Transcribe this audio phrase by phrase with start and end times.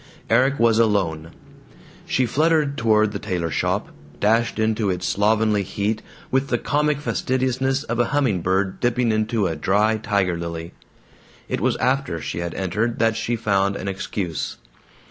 [0.31, 1.29] Erik was alone!
[2.07, 3.89] She fluttered toward the tailor shop,
[4.19, 9.45] dashed into its slovenly heat with the comic fastidiousness of a humming bird dipping into
[9.45, 10.73] a dry tiger lily.
[11.47, 14.57] It was after she had entered that she found an excuse.